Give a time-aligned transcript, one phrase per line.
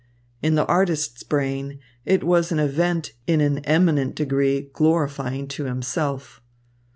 [0.41, 6.41] In the artist's brain, it was an event in an eminent degree glorifying to himself.